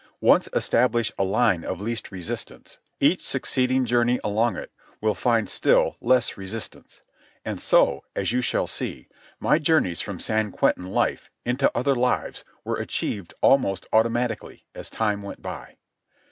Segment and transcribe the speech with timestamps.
[0.21, 5.95] Once establish a line of least resistance, every succeeding journey along it will find still
[6.01, 7.03] less resistance.
[7.45, 9.09] And so, as you shall see,
[9.39, 15.21] my journeys from San Quentin life into other lives were achieved almost automatically as time
[15.21, 15.77] went by.